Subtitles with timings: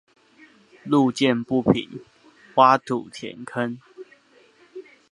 [0.83, 1.99] 路見不平，
[2.55, 3.77] 挖土填坑